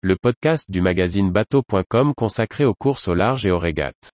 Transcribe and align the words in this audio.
le 0.00 0.14
podcast 0.14 0.70
du 0.70 0.80
magazine 0.80 1.32
bateau.com 1.32 2.14
consacré 2.14 2.64
aux 2.64 2.74
courses 2.74 3.08
au 3.08 3.14
large 3.14 3.44
et 3.44 3.50
aux 3.50 3.58
régates. 3.58 4.12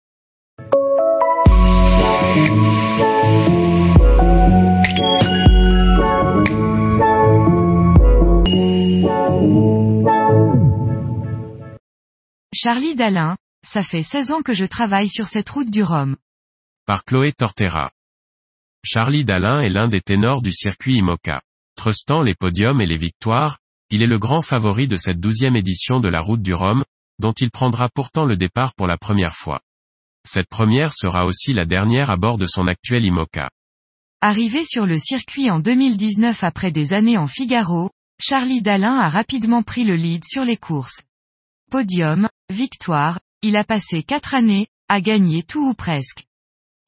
Charlie 12.55 12.95
Dalin, 12.95 13.37
ça 13.63 13.83
fait 13.83 14.03
16 14.03 14.31
ans 14.31 14.41
que 14.41 14.55
je 14.55 14.65
travaille 14.65 15.09
sur 15.09 15.27
cette 15.27 15.51
route 15.51 15.71
du 15.71 15.83
Rhum. 15.83 16.17
Par 16.87 17.05
Chloé 17.05 17.33
Tortera. 17.33 17.91
Charlie 18.83 19.27
Dalin 19.27 19.61
est 19.61 19.69
l'un 19.69 19.89
des 19.89 20.01
ténors 20.01 20.41
du 20.41 20.53
circuit 20.53 20.97
IMOCA. 20.97 21.43
Trustant 21.77 22.23
les 22.23 22.35
podiums 22.35 22.81
et 22.81 22.87
les 22.87 22.97
victoires, 22.97 23.59
il 23.95 24.03
est 24.03 24.09
le 24.09 24.19
grand 24.19 24.43
favori 24.43 24.89
de 24.89 24.97
cette 24.97 25.21
douzième 25.21 25.55
édition 25.55 26.01
de 26.01 26.09
la 26.09 26.19
route 26.19 26.43
du 26.43 26.53
Rhum, 26.53 26.83
dont 27.21 27.31
il 27.31 27.53
prendra 27.53 27.89
pourtant 27.89 28.25
le 28.25 28.37
départ 28.37 28.75
pour 28.75 28.89
la 28.89 28.99
première 28.99 29.37
fois. 29.37 29.61
Cette 30.27 30.49
première 30.49 30.93
sera 30.93 31.25
aussi 31.27 31.53
la 31.53 31.65
dernière 31.65 32.11
à 32.11 32.17
bord 32.17 32.37
de 32.37 32.45
son 32.45 32.67
actuel 32.67 33.05
IMOCA. 33.05 33.51
Arrivé 34.21 34.65
sur 34.65 34.85
le 34.85 34.99
circuit 34.99 35.49
en 35.49 35.61
2019 35.61 36.43
après 36.43 36.73
des 36.73 36.93
années 36.93 37.17
en 37.17 37.29
Figaro, 37.29 37.89
Charlie 38.21 38.63
Dalin 38.63 38.97
a 38.97 39.09
rapidement 39.09 39.63
pris 39.63 39.85
le 39.85 39.95
lead 39.95 40.25
sur 40.25 40.45
les 40.45 40.57
courses. 40.57 41.05
Podium, 41.71 42.29
victoire, 42.53 43.21
il 43.43 43.57
a 43.57 43.63
passé 43.63 44.03
quatre 44.03 44.35
années, 44.35 44.67
à 44.89 45.01
gagner 45.01 45.45
tout 45.45 45.69
ou 45.69 45.75
presque. 45.75 46.25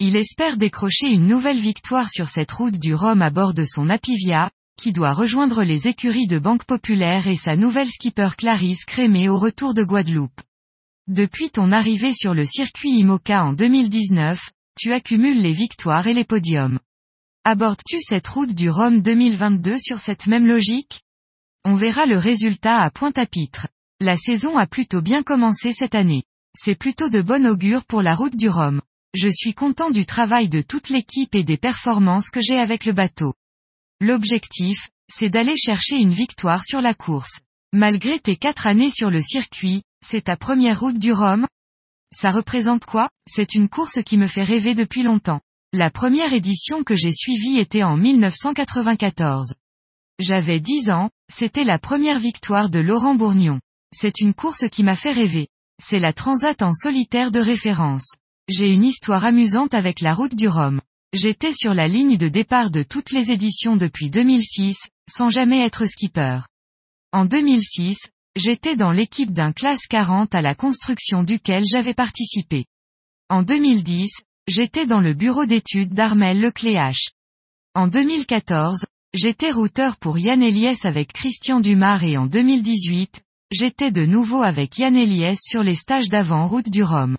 Il 0.00 0.16
espère 0.16 0.56
décrocher 0.56 1.12
une 1.12 1.28
nouvelle 1.28 1.60
victoire 1.60 2.10
sur 2.10 2.26
cette 2.26 2.50
route 2.50 2.80
du 2.80 2.96
Rhum 2.96 3.22
à 3.22 3.30
bord 3.30 3.54
de 3.54 3.64
son 3.64 3.90
Apivia, 3.90 4.50
qui 4.76 4.92
doit 4.92 5.12
rejoindre 5.12 5.62
les 5.62 5.88
écuries 5.88 6.26
de 6.26 6.38
Banque 6.38 6.64
Populaire 6.64 7.26
et 7.28 7.36
sa 7.36 7.56
nouvelle 7.56 7.88
skipper 7.88 8.28
Clarisse 8.36 8.84
Crémé 8.84 9.28
au 9.28 9.38
retour 9.38 9.72
de 9.72 9.82
Guadeloupe. 9.82 10.40
Depuis 11.08 11.50
ton 11.50 11.72
arrivée 11.72 12.12
sur 12.12 12.34
le 12.34 12.44
circuit 12.44 12.90
IMOCA 12.98 13.44
en 13.44 13.52
2019, 13.54 14.50
tu 14.78 14.92
accumules 14.92 15.40
les 15.40 15.52
victoires 15.52 16.06
et 16.06 16.14
les 16.14 16.24
podiums. 16.24 16.78
Abordes-tu 17.44 18.00
cette 18.00 18.28
route 18.28 18.54
du 18.54 18.68
Rhum 18.68 19.00
2022 19.00 19.78
sur 19.78 19.98
cette 19.98 20.26
même 20.26 20.46
logique? 20.46 21.02
On 21.64 21.74
verra 21.74 22.04
le 22.04 22.18
résultat 22.18 22.78
à 22.78 22.90
Pointe-à-Pitre. 22.90 23.68
La 24.00 24.16
saison 24.16 24.58
a 24.58 24.66
plutôt 24.66 25.00
bien 25.00 25.22
commencé 25.22 25.72
cette 25.72 25.94
année. 25.94 26.24
C'est 26.54 26.74
plutôt 26.74 27.08
de 27.08 27.22
bon 27.22 27.46
augure 27.46 27.84
pour 27.84 28.02
la 28.02 28.14
route 28.14 28.36
du 28.36 28.48
Rhum. 28.48 28.82
Je 29.14 29.28
suis 29.28 29.54
content 29.54 29.90
du 29.90 30.04
travail 30.04 30.48
de 30.48 30.60
toute 30.60 30.90
l'équipe 30.90 31.34
et 31.34 31.44
des 31.44 31.56
performances 31.56 32.30
que 32.30 32.42
j'ai 32.42 32.58
avec 32.58 32.84
le 32.84 32.92
bateau. 32.92 33.34
L'objectif, 34.00 34.90
c'est 35.10 35.30
d'aller 35.30 35.56
chercher 35.56 35.96
une 35.96 36.10
victoire 36.10 36.64
sur 36.64 36.82
la 36.82 36.92
course. 36.92 37.40
Malgré 37.72 38.20
tes 38.20 38.36
quatre 38.36 38.66
années 38.66 38.90
sur 38.90 39.10
le 39.10 39.22
circuit, 39.22 39.82
c'est 40.04 40.24
ta 40.24 40.36
première 40.36 40.80
route 40.80 40.98
du 40.98 41.12
Rhum? 41.12 41.46
Ça 42.12 42.30
représente 42.30 42.84
quoi? 42.84 43.08
C'est 43.26 43.54
une 43.54 43.70
course 43.70 44.02
qui 44.04 44.18
me 44.18 44.26
fait 44.26 44.44
rêver 44.44 44.74
depuis 44.74 45.02
longtemps. 45.02 45.40
La 45.72 45.90
première 45.90 46.32
édition 46.32 46.84
que 46.84 46.94
j'ai 46.94 47.12
suivie 47.12 47.58
était 47.58 47.82
en 47.82 47.96
1994. 47.96 49.54
J'avais 50.18 50.60
10 50.60 50.90
ans, 50.90 51.10
c'était 51.32 51.64
la 51.64 51.78
première 51.78 52.20
victoire 52.20 52.68
de 52.70 52.80
Laurent 52.80 53.14
Bourgnon. 53.14 53.60
C'est 53.94 54.20
une 54.20 54.34
course 54.34 54.68
qui 54.70 54.82
m'a 54.82 54.96
fait 54.96 55.12
rêver. 55.12 55.48
C'est 55.82 55.98
la 55.98 56.12
transat 56.12 56.60
en 56.62 56.72
solitaire 56.74 57.30
de 57.30 57.40
référence. 57.40 58.16
J'ai 58.48 58.68
une 58.68 58.84
histoire 58.84 59.24
amusante 59.24 59.74
avec 59.74 60.00
la 60.00 60.14
route 60.14 60.34
du 60.34 60.48
Rhum. 60.48 60.80
J'étais 61.18 61.54
sur 61.54 61.72
la 61.72 61.88
ligne 61.88 62.18
de 62.18 62.28
départ 62.28 62.70
de 62.70 62.82
toutes 62.82 63.10
les 63.10 63.30
éditions 63.30 63.76
depuis 63.76 64.10
2006, 64.10 64.76
sans 65.08 65.30
jamais 65.30 65.64
être 65.64 65.86
skipper. 65.86 66.40
En 67.10 67.24
2006, 67.24 67.96
j'étais 68.36 68.76
dans 68.76 68.92
l'équipe 68.92 69.32
d'un 69.32 69.52
classe 69.52 69.86
40 69.88 70.34
à 70.34 70.42
la 70.42 70.54
construction 70.54 71.22
duquel 71.22 71.64
j'avais 71.64 71.94
participé. 71.94 72.66
En 73.30 73.42
2010, 73.42 74.10
j'étais 74.46 74.84
dans 74.84 75.00
le 75.00 75.14
bureau 75.14 75.46
d'études 75.46 75.94
d'Armel 75.94 76.38
Lecléache. 76.38 77.12
En 77.74 77.88
2014, 77.88 78.84
j'étais 79.14 79.52
routeur 79.52 79.96
pour 79.96 80.18
Yann 80.18 80.42
Eliès 80.42 80.84
avec 80.84 81.14
Christian 81.14 81.60
Dumas 81.60 82.02
et 82.02 82.18
en 82.18 82.26
2018, 82.26 83.22
j'étais 83.52 83.90
de 83.90 84.04
nouveau 84.04 84.42
avec 84.42 84.76
Yann 84.76 84.94
Eliès 84.94 85.38
sur 85.40 85.62
les 85.62 85.76
stages 85.76 86.10
d'avant 86.10 86.46
route 86.46 86.68
du 86.68 86.82
Rhum. 86.82 87.16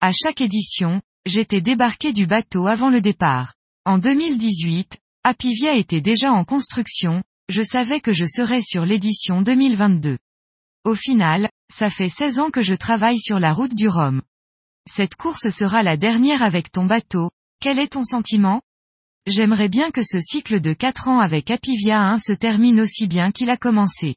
À 0.00 0.12
chaque 0.12 0.40
édition, 0.40 1.02
j'étais 1.26 1.60
débarqué 1.60 2.12
du 2.12 2.26
bateau 2.26 2.66
avant 2.66 2.90
le 2.90 3.00
départ. 3.00 3.54
En 3.84 3.98
2018, 3.98 4.98
Apivia 5.24 5.74
était 5.74 6.00
déjà 6.00 6.32
en 6.32 6.44
construction, 6.44 7.22
je 7.48 7.62
savais 7.62 8.00
que 8.00 8.12
je 8.12 8.26
serais 8.26 8.62
sur 8.62 8.84
l'édition 8.84 9.42
2022. 9.42 10.18
Au 10.84 10.94
final, 10.94 11.50
ça 11.72 11.90
fait 11.90 12.08
16 12.08 12.38
ans 12.38 12.50
que 12.50 12.62
je 12.62 12.74
travaille 12.74 13.18
sur 13.18 13.38
la 13.38 13.52
route 13.52 13.74
du 13.74 13.88
Rhum. 13.88 14.22
Cette 14.88 15.16
course 15.16 15.48
sera 15.48 15.82
la 15.82 15.96
dernière 15.96 16.42
avec 16.42 16.70
ton 16.70 16.84
bateau, 16.84 17.30
quel 17.60 17.78
est 17.78 17.94
ton 17.94 18.04
sentiment? 18.04 18.60
J'aimerais 19.26 19.70
bien 19.70 19.90
que 19.90 20.02
ce 20.02 20.20
cycle 20.20 20.60
de 20.60 20.74
4 20.74 21.08
ans 21.08 21.20
avec 21.20 21.50
Apivia 21.50 22.02
1 22.10 22.18
se 22.18 22.32
termine 22.32 22.80
aussi 22.80 23.08
bien 23.08 23.32
qu'il 23.32 23.48
a 23.48 23.56
commencé. 23.56 24.16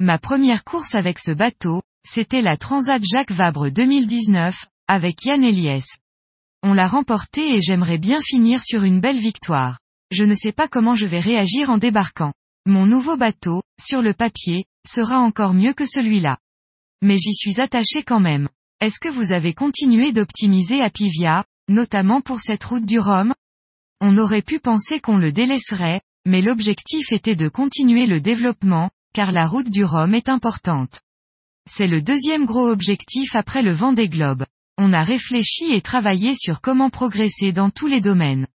Ma 0.00 0.18
première 0.18 0.64
course 0.64 0.94
avec 0.94 1.18
ce 1.18 1.30
bateau, 1.30 1.80
c'était 2.06 2.42
la 2.42 2.58
Transat 2.58 3.02
Jacques 3.02 3.30
Vabre 3.30 3.70
2019, 3.70 4.66
avec 4.86 5.24
Yann 5.24 5.42
Eliès. 5.42 5.86
On 6.66 6.72
l'a 6.72 6.88
remporté 6.88 7.54
et 7.54 7.60
j'aimerais 7.60 7.98
bien 7.98 8.22
finir 8.22 8.62
sur 8.62 8.84
une 8.84 8.98
belle 8.98 9.18
victoire. 9.18 9.80
Je 10.10 10.24
ne 10.24 10.34
sais 10.34 10.50
pas 10.50 10.66
comment 10.66 10.94
je 10.94 11.04
vais 11.04 11.20
réagir 11.20 11.68
en 11.68 11.76
débarquant. 11.76 12.32
Mon 12.64 12.86
nouveau 12.86 13.18
bateau, 13.18 13.60
sur 13.78 14.00
le 14.00 14.14
papier, 14.14 14.64
sera 14.88 15.20
encore 15.20 15.52
mieux 15.52 15.74
que 15.74 15.84
celui-là. 15.84 16.38
Mais 17.02 17.18
j'y 17.18 17.34
suis 17.34 17.60
attaché 17.60 18.02
quand 18.02 18.18
même. 18.18 18.48
Est-ce 18.80 18.98
que 18.98 19.10
vous 19.10 19.32
avez 19.32 19.52
continué 19.52 20.12
d'optimiser 20.12 20.80
Apivia, 20.80 21.44
notamment 21.68 22.22
pour 22.22 22.40
cette 22.40 22.64
route 22.64 22.86
du 22.86 22.98
Rhum? 22.98 23.34
On 24.00 24.16
aurait 24.16 24.40
pu 24.40 24.58
penser 24.58 25.00
qu'on 25.00 25.18
le 25.18 25.32
délaisserait, 25.32 26.00
mais 26.24 26.40
l'objectif 26.40 27.12
était 27.12 27.36
de 27.36 27.50
continuer 27.50 28.06
le 28.06 28.22
développement, 28.22 28.88
car 29.12 29.32
la 29.32 29.46
route 29.46 29.68
du 29.68 29.84
Rhum 29.84 30.14
est 30.14 30.30
importante. 30.30 31.02
C'est 31.70 31.88
le 31.88 32.00
deuxième 32.00 32.46
gros 32.46 32.70
objectif 32.70 33.34
après 33.34 33.60
le 33.60 33.72
vent 33.72 33.92
des 33.92 34.08
globes. 34.08 34.46
On 34.76 34.92
a 34.92 35.04
réfléchi 35.04 35.72
et 35.72 35.80
travaillé 35.80 36.34
sur 36.34 36.60
comment 36.60 36.90
progresser 36.90 37.52
dans 37.52 37.70
tous 37.70 37.86
les 37.86 38.00
domaines. 38.00 38.48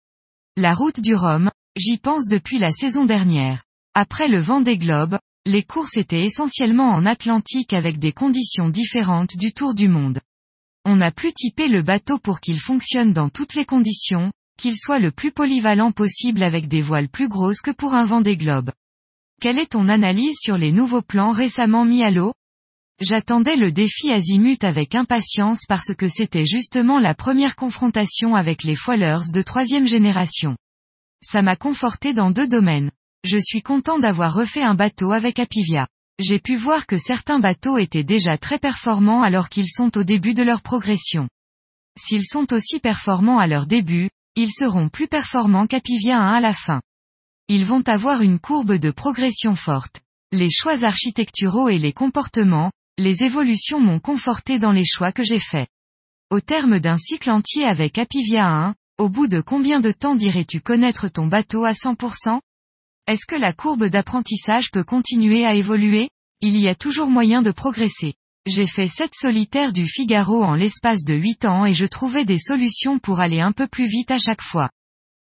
La 0.57 0.73
route 0.73 0.99
du 0.99 1.15
Rhum, 1.15 1.49
j'y 1.77 1.97
pense 1.97 2.27
depuis 2.27 2.59
la 2.59 2.73
saison 2.73 3.05
dernière. 3.05 3.63
Après 3.93 4.27
le 4.27 4.41
vent 4.41 4.59
des 4.59 4.77
globes, 4.77 5.17
les 5.45 5.63
courses 5.63 5.95
étaient 5.95 6.25
essentiellement 6.25 6.89
en 6.89 7.05
Atlantique 7.05 7.71
avec 7.71 7.99
des 7.99 8.11
conditions 8.11 8.67
différentes 8.67 9.37
du 9.37 9.53
tour 9.53 9.73
du 9.73 9.87
monde. 9.87 10.19
On 10.83 10.99
a 10.99 11.11
pu 11.11 11.31
typer 11.31 11.69
le 11.69 11.83
bateau 11.83 12.19
pour 12.19 12.41
qu'il 12.41 12.59
fonctionne 12.59 13.13
dans 13.13 13.29
toutes 13.29 13.55
les 13.55 13.65
conditions, 13.65 14.31
qu'il 14.57 14.75
soit 14.75 14.99
le 14.99 15.11
plus 15.11 15.31
polyvalent 15.31 15.93
possible 15.93 16.43
avec 16.43 16.67
des 16.67 16.81
voiles 16.81 17.09
plus 17.09 17.29
grosses 17.29 17.61
que 17.61 17.71
pour 17.71 17.93
un 17.93 18.03
vent 18.03 18.19
des 18.19 18.35
globes. 18.35 18.71
Quelle 19.39 19.57
est 19.57 19.71
ton 19.71 19.87
analyse 19.87 20.35
sur 20.37 20.57
les 20.57 20.73
nouveaux 20.73 21.01
plans 21.01 21.31
récemment 21.31 21.85
mis 21.85 22.03
à 22.03 22.11
l'eau? 22.11 22.33
J'attendais 23.01 23.55
le 23.55 23.71
défi 23.71 24.11
Azimut 24.11 24.61
avec 24.65 24.93
impatience 24.93 25.61
parce 25.69 25.95
que 25.97 26.09
c'était 26.09 26.45
justement 26.45 26.99
la 26.99 27.15
première 27.15 27.55
confrontation 27.55 28.35
avec 28.35 28.63
les 28.63 28.75
foilers 28.75 29.31
de 29.33 29.41
troisième 29.41 29.87
génération. 29.87 30.57
Ça 31.23 31.41
m'a 31.41 31.55
conforté 31.55 32.11
dans 32.13 32.29
deux 32.29 32.47
domaines. 32.47 32.91
Je 33.23 33.37
suis 33.37 33.61
content 33.61 33.99
d'avoir 33.99 34.33
refait 34.33 34.63
un 34.63 34.73
bateau 34.75 35.13
avec 35.13 35.39
Apivia. 35.39 35.87
J'ai 36.19 36.39
pu 36.39 36.57
voir 36.57 36.87
que 36.87 36.97
certains 36.97 37.39
bateaux 37.39 37.77
étaient 37.77 38.03
déjà 38.03 38.37
très 38.37 38.59
performants 38.59 39.23
alors 39.23 39.47
qu'ils 39.47 39.69
sont 39.69 39.97
au 39.97 40.03
début 40.03 40.33
de 40.33 40.43
leur 40.43 40.61
progression. 40.61 41.29
S'ils 41.97 42.25
sont 42.25 42.51
aussi 42.51 42.79
performants 42.79 43.39
à 43.39 43.47
leur 43.47 43.65
début, 43.65 44.09
ils 44.35 44.51
seront 44.51 44.89
plus 44.89 45.07
performants 45.07 45.67
qu'Apivia 45.67 46.19
1 46.19 46.33
à 46.33 46.41
la 46.41 46.53
fin. 46.53 46.81
Ils 47.47 47.65
vont 47.65 47.83
avoir 47.87 48.21
une 48.21 48.39
courbe 48.39 48.73
de 48.73 48.91
progression 48.91 49.55
forte. 49.55 50.01
Les 50.33 50.49
choix 50.49 50.83
architecturaux 50.83 51.69
et 51.69 51.79
les 51.79 51.93
comportements, 51.93 52.71
les 52.99 53.23
évolutions 53.23 53.79
m'ont 53.79 53.99
conforté 53.99 54.59
dans 54.59 54.73
les 54.73 54.85
choix 54.85 55.13
que 55.13 55.23
j'ai 55.23 55.39
faits. 55.39 55.69
Au 56.29 56.41
terme 56.41 56.79
d'un 56.79 56.97
cycle 56.97 57.31
entier 57.31 57.63
avec 57.63 57.97
Apivia 57.97 58.45
1, 58.45 58.75
au 58.97 59.07
bout 59.07 59.27
de 59.27 59.39
combien 59.39 59.79
de 59.79 59.91
temps 59.91 60.15
dirais-tu 60.15 60.59
connaître 60.59 61.07
ton 61.07 61.25
bateau 61.25 61.63
à 61.63 61.71
100% 61.71 62.41
Est-ce 63.07 63.25
que 63.25 63.37
la 63.37 63.53
courbe 63.53 63.85
d'apprentissage 63.85 64.69
peut 64.71 64.83
continuer 64.83 65.45
à 65.45 65.55
évoluer? 65.55 66.09
Il 66.41 66.57
y 66.57 66.67
a 66.67 66.75
toujours 66.75 67.07
moyen 67.07 67.41
de 67.41 67.51
progresser. 67.51 68.15
J'ai 68.45 68.67
fait 68.67 68.89
7 68.89 69.11
solitaires 69.15 69.71
du 69.71 69.87
Figaro 69.87 70.43
en 70.43 70.55
l'espace 70.55 71.05
de 71.05 71.13
8 71.13 71.45
ans 71.45 71.65
et 71.65 71.73
je 71.73 71.85
trouvais 71.85 72.25
des 72.25 72.37
solutions 72.37 72.99
pour 72.99 73.21
aller 73.21 73.39
un 73.39 73.53
peu 73.53 73.67
plus 73.67 73.87
vite 73.87 74.11
à 74.11 74.19
chaque 74.19 74.41
fois. 74.41 74.69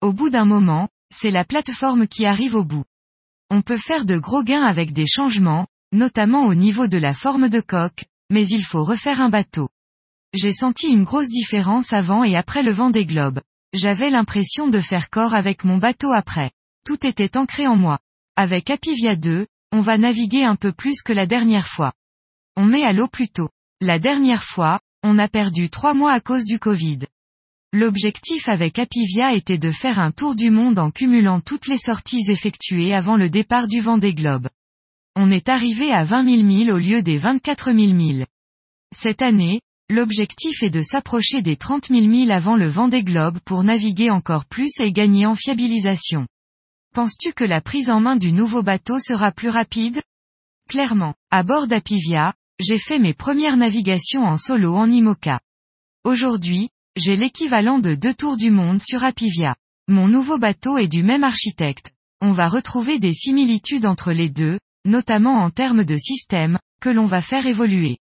Au 0.02 0.14
bout 0.14 0.30
d'un 0.30 0.46
moment, 0.46 0.88
c'est 1.14 1.32
la 1.32 1.44
plateforme 1.44 2.08
qui 2.08 2.26
arrive 2.26 2.56
au 2.56 2.64
bout. 2.64 2.86
On 3.50 3.62
peut 3.62 3.78
faire 3.78 4.06
de 4.06 4.18
gros 4.18 4.44
gains 4.44 4.64
avec 4.64 4.94
des 4.94 5.08
changements, 5.08 5.68
notamment 5.94 6.46
au 6.46 6.54
niveau 6.54 6.88
de 6.88 6.98
la 6.98 7.14
forme 7.14 7.50
de 7.50 7.62
coque, 7.62 8.06
mais 8.30 8.48
il 8.48 8.64
faut 8.64 8.84
refaire 8.84 9.22
un 9.22 9.30
bateau. 9.30 9.70
J'ai 10.34 10.54
senti 10.54 10.88
une 10.88 11.04
grosse 11.04 11.30
différence 11.30 11.94
avant 11.94 12.24
et 12.24 12.36
après 12.36 12.64
le 12.64 12.72
vent 12.72 12.90
des 12.90 13.06
globes. 13.06 13.42
J'avais 13.74 14.10
l'impression 14.10 14.68
de 14.68 14.80
faire 14.80 15.10
corps 15.10 15.34
avec 15.34 15.64
mon 15.64 15.78
bateau 15.78 16.12
après. 16.12 16.52
Tout 16.86 17.06
était 17.06 17.38
ancré 17.38 17.68
en 17.68 17.76
moi. 17.76 18.00
Avec 18.36 18.70
Apivia 18.70 19.16
2, 19.16 19.48
on 19.72 19.82
va 19.82 19.98
naviguer 19.98 20.44
un 20.44 20.56
peu 20.56 20.72
plus 20.72 21.02
que 21.02 21.14
la 21.14 21.26
dernière 21.26 21.68
fois. 21.68 21.94
on 22.56 22.66
met 22.66 22.84
à 22.84 22.94
l'eau 22.94 23.08
plus 23.08 23.30
tôt. 23.30 23.50
La 23.82 24.00
dernière 24.00 24.44
fois, 24.44 24.80
on 25.04 25.20
a 25.20 25.28
perdu 25.28 25.70
trois 25.70 25.94
mois 25.94 26.12
à 26.12 26.20
cause 26.20 26.46
du 26.46 26.60
Covid. 26.60 27.00
L'objectif 27.74 28.50
avec 28.50 28.80
Apivia 28.80 29.34
était 29.34 29.58
de 29.58 29.72
faire 29.72 30.00
un 30.00 30.12
tour 30.12 30.36
du 30.36 30.50
monde 30.50 30.80
en 30.80 30.90
cumulant 30.90 31.42
toutes 31.42 31.68
les 31.68 31.78
sorties 31.78 32.24
effectuées 32.30 32.94
avant 32.94 33.18
le 33.18 33.30
départ 33.30 33.68
du 33.68 33.82
Vendée 33.82 34.14
Globe. 34.14 34.48
On 35.20 35.32
est 35.32 35.50
arrivé 35.50 35.92
à 35.92 36.04
20 36.04 36.26
000 36.26 36.44
milles 36.44 36.72
au 36.72 36.78
lieu 36.78 37.02
des 37.02 37.18
24 37.18 37.74
000 37.74 37.94
milles. 37.94 38.28
Cette 38.96 39.24
année, 39.24 39.62
l'objectif 39.90 40.62
est 40.62 40.70
de 40.70 40.84
s'approcher 40.84 41.42
des 41.42 41.56
30 41.56 41.88
000 41.88 42.02
milles 42.02 42.32
avant 42.32 42.56
le 42.56 42.68
Vendée 42.68 43.04
Globe 43.04 43.40
pour 43.44 43.64
naviguer 43.64 44.12
encore 44.12 44.46
plus 44.46 44.70
et 44.80 44.92
gagner 44.92 45.26
en 45.26 45.34
fiabilisation. 45.34 46.28
Penses-tu 46.94 47.34
que 47.34 47.44
la 47.44 47.62
prise 47.62 47.90
en 47.90 48.00
main 48.00 48.16
du 48.16 48.32
nouveau 48.32 48.62
bateau 48.62 49.00
sera 49.00 49.32
plus 49.32 49.50
rapide? 49.50 50.04
Clairement, 50.70 51.16
à 51.32 51.42
bord 51.42 51.68
d'Apivia, 51.68 52.36
j'ai 52.60 52.78
fait 52.78 53.00
mes 53.00 53.16
premières 53.16 53.58
navigations 53.58 54.22
en 54.22 54.38
solo 54.38 54.76
en 54.76 54.88
IMOCA. 54.88 55.40
Aujourd'hui, 56.04 56.70
j'ai 56.96 57.16
l'équivalent 57.16 57.80
de 57.80 57.96
deux 57.96 58.14
tours 58.14 58.38
du 58.38 58.52
monde 58.52 58.84
sur 58.84 59.04
Apivia. 59.04 59.56
Mon 59.88 60.08
nouveau 60.08 60.38
bateau 60.38 60.78
est 60.78 60.88
du 60.88 61.02
même 61.02 61.24
architecte. 61.24 61.92
On 62.22 62.34
va 62.34 62.50
retrouver 62.50 63.00
des 63.00 63.14
similitudes 63.14 63.88
entre 63.88 64.12
les 64.12 64.30
deux, 64.30 64.60
notamment 64.88 65.36
en 65.36 65.52
termes 65.52 65.84
de 65.84 65.98
système, 65.98 66.58
que 66.82 66.90
l'on 66.90 67.06
va 67.06 67.22
faire 67.22 67.46
évoluer. 67.46 67.98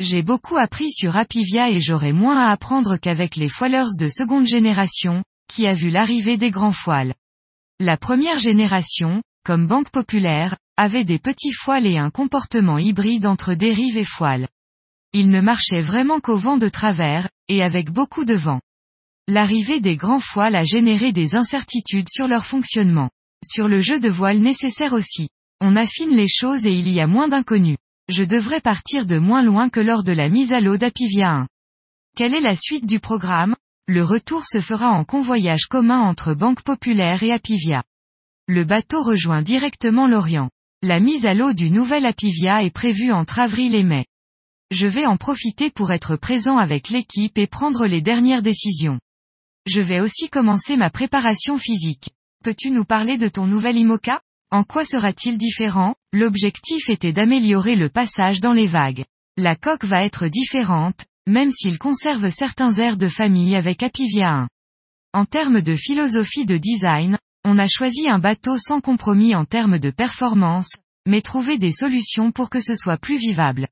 J'ai 0.00 0.22
beaucoup 0.22 0.56
appris 0.56 0.90
sur 0.90 1.16
Apivia 1.16 1.70
et 1.70 1.80
j'aurai 1.80 2.12
moins 2.12 2.36
à 2.36 2.50
apprendre 2.50 2.96
qu'avec 2.96 3.36
les 3.36 3.48
foilers 3.48 3.96
de 3.98 4.08
seconde 4.08 4.46
génération, 4.46 5.22
qui 5.48 5.66
a 5.68 5.74
vu 5.74 5.90
l'arrivée 5.90 6.36
des 6.36 6.50
grands 6.50 6.72
foiles. 6.72 7.14
La 7.78 7.96
première 7.96 8.38
génération, 8.38 9.22
comme 9.44 9.66
Banque 9.66 9.90
Populaire, 9.90 10.56
avait 10.76 11.04
des 11.04 11.20
petits 11.20 11.52
foiles 11.52 11.86
et 11.86 11.98
un 11.98 12.10
comportement 12.10 12.78
hybride 12.78 13.26
entre 13.26 13.54
dérive 13.54 13.96
et 13.96 14.04
foile. 14.04 14.48
Il 15.12 15.30
ne 15.30 15.40
marchait 15.40 15.80
vraiment 15.80 16.18
qu'au 16.18 16.36
vent 16.36 16.56
de 16.56 16.68
travers, 16.68 17.28
et 17.46 17.62
avec 17.62 17.90
beaucoup 17.90 18.24
de 18.24 18.34
vent. 18.34 18.60
L'arrivée 19.28 19.80
des 19.80 19.96
grands 19.96 20.20
foiles 20.20 20.56
a 20.56 20.64
généré 20.64 21.12
des 21.12 21.36
incertitudes 21.36 22.08
sur 22.08 22.26
leur 22.26 22.44
fonctionnement. 22.44 23.10
Sur 23.44 23.68
le 23.68 23.78
jeu 23.78 24.00
de 24.00 24.08
voile 24.08 24.38
nécessaire 24.38 24.92
aussi. 24.92 25.28
On 25.60 25.76
affine 25.76 26.16
les 26.16 26.28
choses 26.28 26.66
et 26.66 26.72
il 26.72 26.88
y 26.90 27.00
a 27.00 27.06
moins 27.06 27.28
d'inconnus. 27.28 27.76
Je 28.08 28.24
devrais 28.24 28.60
partir 28.60 29.06
de 29.06 29.18
moins 29.18 29.42
loin 29.42 29.70
que 29.70 29.80
lors 29.80 30.04
de 30.04 30.12
la 30.12 30.28
mise 30.28 30.52
à 30.52 30.60
l'eau 30.60 30.76
d'Apivia 30.76 31.30
1. 31.30 31.48
Quelle 32.16 32.34
est 32.34 32.40
la 32.40 32.56
suite 32.56 32.86
du 32.86 33.00
programme? 33.00 33.56
Le 33.86 34.02
retour 34.02 34.44
se 34.46 34.60
fera 34.60 34.90
en 34.90 35.04
convoyage 35.04 35.66
commun 35.66 36.00
entre 36.00 36.34
Banque 36.34 36.62
Populaire 36.62 37.22
et 37.22 37.32
Apivia. 37.32 37.82
Le 38.46 38.64
bateau 38.64 39.02
rejoint 39.02 39.42
directement 39.42 40.06
l'Orient. 40.06 40.50
La 40.82 41.00
mise 41.00 41.26
à 41.26 41.34
l'eau 41.34 41.52
du 41.52 41.70
nouvel 41.70 42.06
Apivia 42.06 42.62
est 42.62 42.70
prévue 42.70 43.12
entre 43.12 43.38
avril 43.38 43.74
et 43.74 43.82
mai 43.82 44.06
je 44.74 44.86
vais 44.88 45.06
en 45.06 45.16
profiter 45.16 45.70
pour 45.70 45.92
être 45.92 46.16
présent 46.16 46.58
avec 46.58 46.88
l'équipe 46.88 47.38
et 47.38 47.46
prendre 47.46 47.86
les 47.86 48.02
dernières 48.02 48.42
décisions. 48.42 48.98
Je 49.66 49.80
vais 49.80 50.00
aussi 50.00 50.28
commencer 50.28 50.76
ma 50.76 50.90
préparation 50.90 51.56
physique. 51.56 52.10
Peux-tu 52.42 52.70
nous 52.70 52.84
parler 52.84 53.16
de 53.16 53.28
ton 53.28 53.46
nouvel 53.46 53.76
IMOCA? 53.76 54.20
En 54.54 54.62
quoi 54.62 54.84
sera-t-il 54.84 55.36
différent? 55.36 55.96
L'objectif 56.12 56.88
était 56.88 57.12
d'améliorer 57.12 57.74
le 57.74 57.88
passage 57.88 58.38
dans 58.38 58.52
les 58.52 58.68
vagues. 58.68 59.04
La 59.36 59.56
coque 59.56 59.82
va 59.82 60.04
être 60.04 60.28
différente, 60.28 61.06
même 61.26 61.50
s'il 61.50 61.76
conserve 61.76 62.30
certains 62.30 62.70
airs 62.74 62.96
de 62.96 63.08
famille 63.08 63.56
avec 63.56 63.82
Apivia 63.82 64.30
1. 64.32 64.48
En 65.12 65.24
termes 65.24 65.60
de 65.60 65.74
philosophie 65.74 66.46
de 66.46 66.56
design, 66.56 67.18
on 67.44 67.58
a 67.58 67.66
choisi 67.66 68.08
un 68.08 68.20
bateau 68.20 68.56
sans 68.56 68.80
compromis 68.80 69.34
en 69.34 69.44
termes 69.44 69.80
de 69.80 69.90
performance, 69.90 70.70
mais 71.04 71.20
trouvé 71.20 71.58
des 71.58 71.72
solutions 71.72 72.30
pour 72.30 72.48
que 72.48 72.60
ce 72.60 72.76
soit 72.76 72.96
plus 72.96 73.18
vivable. 73.18 73.66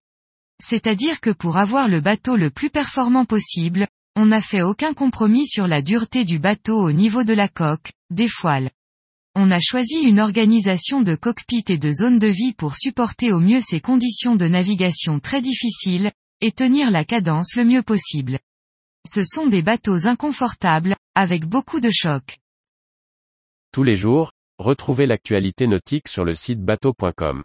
C'est-à-dire 0.61 1.21
que 1.21 1.31
pour 1.31 1.59
avoir 1.59 1.87
le 1.87 2.01
bateau 2.01 2.35
le 2.35 2.51
plus 2.51 2.71
performant 2.71 3.25
possible, 3.25 3.87
on 4.17 4.27
n'a 4.27 4.41
fait 4.41 4.63
aucun 4.63 4.95
compromis 4.95 5.47
sur 5.47 5.69
la 5.69 5.81
dureté 5.81 6.25
du 6.25 6.41
bateau 6.41 6.77
au 6.77 6.91
niveau 6.91 7.23
de 7.23 7.35
la 7.35 7.47
coque, 7.47 7.93
des 8.11 8.27
foiles. 8.27 8.73
On 9.35 9.51
a 9.51 9.59
choisi 9.61 9.99
une 9.99 10.21
organisation 10.21 11.01
de 11.01 11.15
cockpit 11.15 11.65
et 11.69 11.79
de 11.79 11.91
zone 11.91 12.19
de 12.19 12.29
vie 12.29 12.53
pour 12.53 12.77
supporter 12.77 13.33
au 13.33 13.41
mieux 13.41 13.63
ces 13.63 13.81
conditions 13.81 14.37
de 14.37 14.47
navigation 14.47 15.21
très 15.21 15.41
difficiles, 15.41 16.13
et 16.43 16.53
tenir 16.53 16.91
la 16.91 17.05
cadence 17.05 17.57
le 17.57 17.65
mieux 17.65 17.83
possible. 17.83 18.39
Ce 19.07 19.23
sont 19.25 19.47
des 19.47 19.63
bateaux 19.63 20.07
inconfortables, 20.07 20.97
avec 21.15 21.47
beaucoup 21.47 21.81
de 21.81 21.91
chocs. 21.91 22.39
Tous 23.73 23.85
les 23.85 23.97
jours, 23.97 24.33
retrouvez 24.59 25.07
l'actualité 25.07 25.67
nautique 25.67 26.09
sur 26.09 26.25
le 26.25 26.35
site 26.35 26.61
bateau.com. 26.61 27.43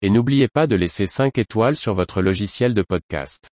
Et 0.00 0.08
n'oubliez 0.08 0.48
pas 0.48 0.66
de 0.66 0.76
laisser 0.76 1.06
5 1.06 1.36
étoiles 1.36 1.76
sur 1.76 1.92
votre 1.92 2.22
logiciel 2.22 2.72
de 2.72 2.82
podcast. 2.82 3.50